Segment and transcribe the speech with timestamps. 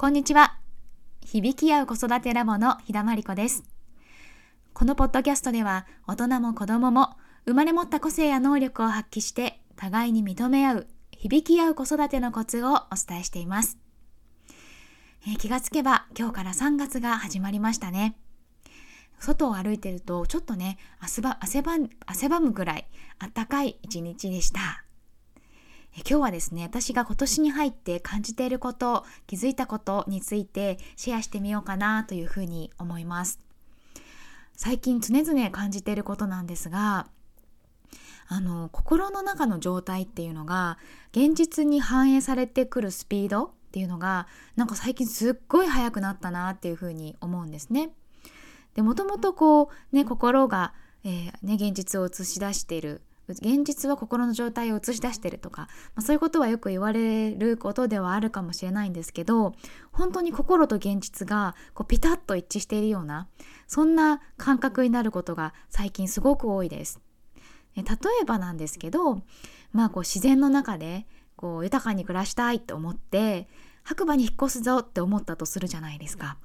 [0.00, 0.56] こんにちは。
[1.20, 3.64] 響き合う子育てラボの日田真理子です。
[4.72, 13.76] このポッドキャストでは、大人も子供も生まれ持った個性や能力を発揮して互いに認め合う、響き合う子育てのコツをお伝えしています。
[15.26, 18.16] えー、気がつけば今日から3月が始まりましたね。
[19.18, 21.72] 外を歩いてるとちょっとね汗ば汗ば
[22.06, 22.86] 汗ばむぐらい
[23.18, 24.82] あったかい一日でした。
[26.10, 33.38] 今日はですね私が今年に入って感じていること気づいたことについてシェアしてみようかなというふうに思います
[34.56, 37.06] 最近常々感じていることなんですが
[38.26, 40.78] あの心の中の状態っていうのが
[41.12, 47.90] 現実に反映されてくるスピードっていうのがなんか最近すっごい速くなったなっていうふうに思うんですね。
[48.74, 50.74] でもともとこうね心が、
[51.04, 53.00] えー、ね、現実を映し出している
[53.32, 55.62] 現実は心の状態を映し出してるとか、
[55.94, 59.54] まあ、そういうことはよく言われることではあるかもしれないんですけど
[59.92, 63.28] 本当に心と現実がこうピタッと一致しているような
[63.66, 67.00] そんな感覚になることが最近すごく多いです。
[67.76, 67.84] 例
[68.20, 69.22] えばなんですけど、
[69.72, 73.48] まあ、こう自然の中でこう豊かに暮らしたいと思って
[73.84, 76.36] 白馬に引っ越すぞって思ったとするじゃないですか。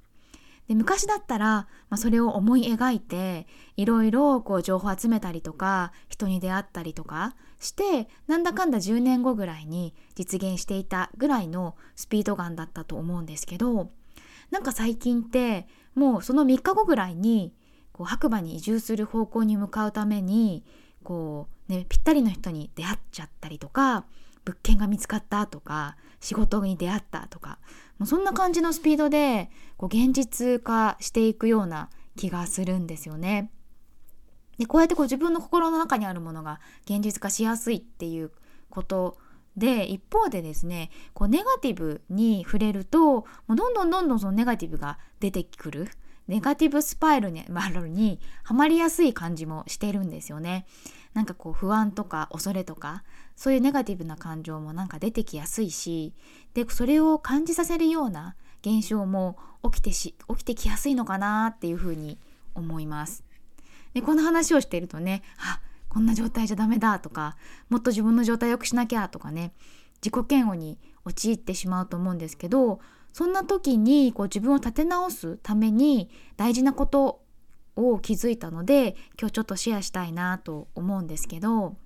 [0.68, 13.92] で昔だったら、まあ、それを思い描いていろいろこう情報集めたりとか人に出会ったりとかしてなんだかんだ10年後ぐらいに実現していたぐらいのスピードガンだったと思うんですけど
[14.52, 17.54] なんか最近ってもうその3日後ぐらいに
[17.92, 20.66] こう白馬に移住する方向に向かうために
[21.04, 24.06] こう、ね、ぴったりの人に出会っちゃったりとか
[24.46, 27.60] 物件が見つかったとか仕事に出会ったとか
[27.98, 33.52] もうそんな感じのスピードでこう現実化していくような気がするんですよね。
[34.58, 38.32] でこうやってこう自分の心の中にあるものが現実化しやすいっていう
[38.70, 39.18] こと
[39.58, 45.90] で一方でですねこうネガティブに触れるともうどんどんどんどんそのネガティブが出てくる
[46.28, 50.66] ネガティブスパイルに, まにはまりやすい感じもしてるんですよね。
[51.14, 53.04] なんかこう不安とか恐れとか
[53.38, 56.14] そういうネガティブな感情もなんか出てきやすいし
[56.54, 62.20] でそれを感じさせるような現象も起きてし起きてきやすいのかなっていうふうに
[62.54, 63.24] 思います。
[63.94, 67.38] でこの話をしているとねあこんな状態じゃダメだとか
[67.70, 69.54] もっと自分の状態良くしなきゃとかね
[70.04, 72.82] 自己嫌悪に陥ってしまうと思うんですけど
[73.16, 77.22] そんな時にこう自分を立て直すために大事なこと
[77.78, 81.78] を気づいたので今日ちょっとシェアしたいなと思うんですけど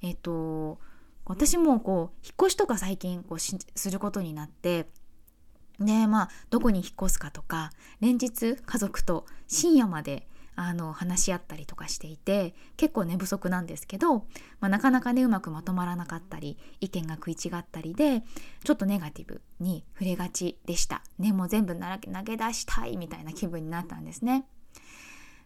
[0.00, 0.78] えっと
[1.26, 4.86] 私もこう引っ越しとか最近こうすることになって
[5.78, 14.16] でまあどこに引っ越すかとか連日家族と深夜まであの話し合ったりとかしていて結構寝不足なんですけど、
[14.60, 18.22] まあ、なかなかねうまくまとまらなかったり意見が食い違ったりで
[18.64, 21.02] ちょっとネガティブに触れがちでした。
[21.18, 21.80] ねもう全部投
[22.24, 24.46] げ出したいみたいな気分になったんですね。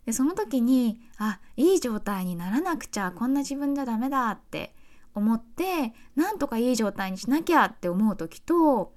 [0.06, 4.74] でその時にあいい状態にならなくちゃこんな自分じゃダメだって
[5.14, 8.92] 思ってなんとかいい状態にしなきゃって思う時と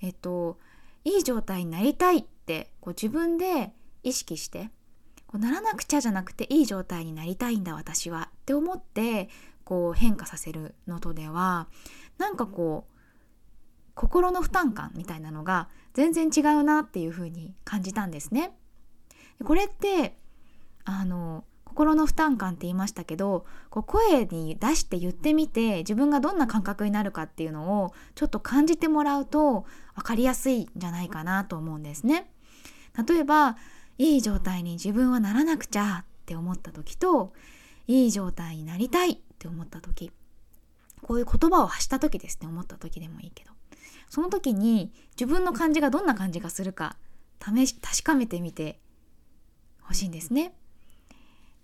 [0.00, 0.58] えっと
[1.04, 3.72] いい状態になりたいってこう自分で
[4.02, 4.70] 意識して
[5.30, 9.28] こうならなくちゃじゃなくていい状態になりたいんだ私はって思って
[9.62, 11.68] こう変化させるのとでは
[12.18, 12.90] なんかこう
[13.94, 18.56] 心の負担感みたいなのが全然違うなっていう風に感じたんですね。
[19.44, 20.16] これって
[20.84, 29.64] あの心の負担感って言いましたけどこう声に出して言ってみて自分がどんな感覚になるかっていうのをちょっと感じてもらうと
[29.94, 32.28] 分かりやすいんじゃないかなと思うんですね。
[33.06, 33.56] 例えば
[34.00, 37.34] いい状態に自分はならなくちゃって思った時と
[37.86, 40.10] いい状態になりたいって思った時
[41.02, 43.50] こういう言葉を発した時ですね思った時でもいいけど
[44.08, 44.90] その時に
[45.20, 46.96] 自分の感じがどんな感じがするか
[47.44, 48.80] 試し確かめてみて
[49.82, 50.54] ほしいんですね。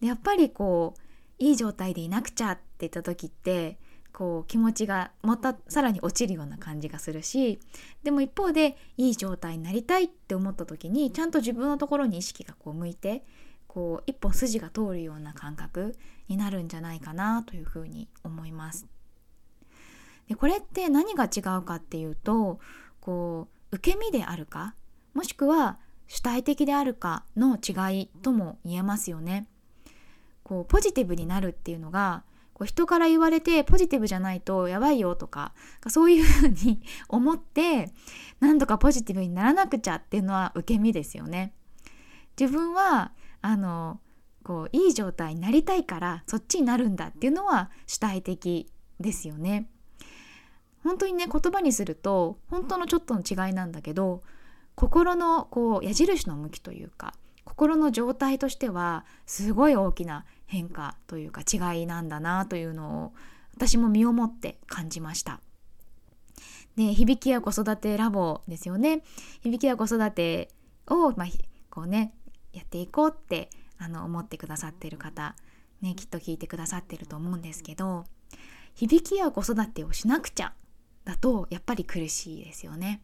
[0.02, 3.78] でやっぱりこういい状態でいなくちゃって言った時って
[4.16, 7.60] こう気持ちがまたさらに落ちるような感じがするし
[8.02, 13.26] でも一方でいい状態になりたいって思った時にちゃんと自分のところに意識がこう向いて
[13.66, 15.94] こう一本筋が通るような感覚
[16.28, 18.86] になるんじゃないかなというふうに思います。
[20.28, 22.58] でこれって何が違うかっていうと
[23.00, 24.74] こう受け身であるか
[25.12, 29.46] もしくは主体的であるかの違いとも言えますよね。
[30.42, 32.24] こうポジティブになるっていうのが
[32.56, 35.52] こう人から言われてポジティブじゃないとやばいよとか
[35.88, 37.92] そういうふうに 思って
[38.40, 41.52] 何とかポジティブにならなくちゃっていうのは受け身ですよね。
[42.40, 43.12] 自分は
[43.42, 44.00] あの
[44.42, 49.68] こういい状態になりたいからそっちになるんだっていうのは主体的ですよね。
[50.82, 54.22] 本当にね言葉にすると本当のちょっとの違いなんだけど
[54.74, 57.12] 心のこう矢印の向きというか
[57.46, 63.12] 心の状態としてはすごい大きな変化というか違いなんだなというのを
[63.54, 65.40] 私も身をもって感じました。
[66.76, 69.02] で響きや子育てラボですよね。
[69.40, 70.50] 響きや子育て
[70.88, 71.26] を、まあ、
[71.70, 72.12] こうね
[72.52, 73.48] やっていこうって
[73.78, 75.34] あの思ってくださってる方、
[75.80, 78.04] ね、きっと聞いてくださってると思うんですけど
[78.74, 80.52] 響きや子育てをしなくちゃ
[81.04, 83.00] だとやっぱり苦しいですよね。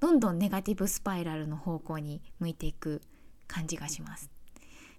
[0.00, 3.00] どんどんネガティブスパイラルの方向に向いていく
[3.48, 4.30] 感じがします。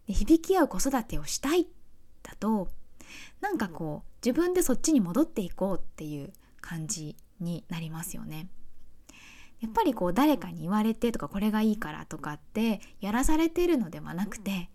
[0.07, 1.67] で響き合う子育てをしたい
[2.23, 2.69] だと
[3.41, 8.49] なんかこう自分でそっちに戻っていこうっていう感じになりますよね。
[9.61, 14.69] やっぱりこう誰かに言われてとかこれがいいからとかってやらされてるのではなくて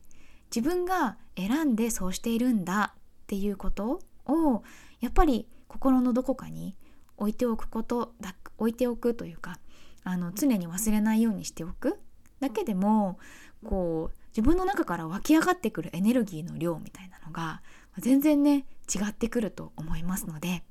[0.55, 4.62] 自分が選んでそうしているんだっていうことを
[5.00, 6.77] やっぱり心のどこかに
[7.17, 9.59] 置いておくことだ置いておくというか
[10.05, 11.99] あの常に忘れないようにしておく
[12.44, 13.19] だけでも
[13.64, 17.62] こう自分の中から湧き上がってくるエネルギーの量みたいなのが
[17.99, 20.62] 全然ね違ってくると思いますので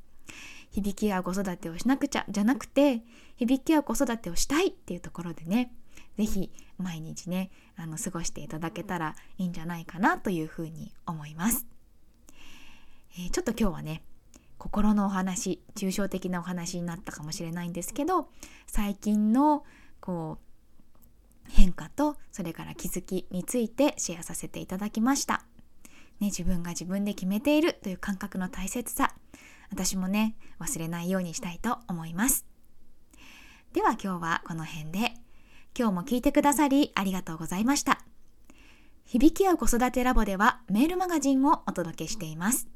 [0.70, 3.02] 響き合う子育てをしなくちゃじゃなくて
[3.38, 5.74] 響き合う子育てをしたいっていうところでね
[6.18, 11.66] 是非毎日ねあの過ごしていただけたらいいんじゃないかなというふうに思います、
[13.18, 14.04] えー、ちょっと今日はね
[14.60, 18.28] 心のお話抽象的なお話になったかもしれないんですけど
[18.68, 19.64] 最近の
[20.00, 20.53] こう
[21.50, 25.46] 変化とそれから気づきについてシェアさせていただきました。
[26.20, 29.16] ね、自分が自分で決めているという感覚の大切さ
[29.72, 32.46] 私もね忘れないようにしたいと思います。
[33.74, 35.14] では今日はこの辺で
[35.78, 38.00] 今日も聞いてくださりありがとうございました。
[39.06, 42.73] 響き合う子育てラボではメールマガジンをお届けしています。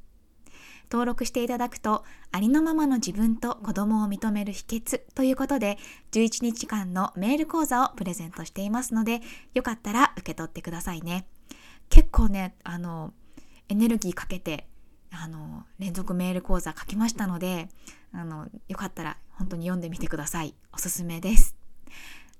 [0.91, 5.77] 登録していただくと、ありのままの自分と子供を認める秘訣ということで、
[6.11, 9.21] 11日間のメール講座をプレゼントしていますので、
[9.53, 11.27] よかったら受け取ってくださいね。
[11.89, 13.13] 結構ね、あの、
[13.69, 14.67] エネルギーかけて、
[15.11, 17.69] あの、連続メール講座書きましたので、
[18.13, 20.53] あの、よかったら本当に読んでみてください。
[20.73, 21.55] おすすめです。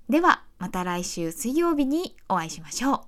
[0.08, 3.07] では、また来週水曜日にお会いしましょう。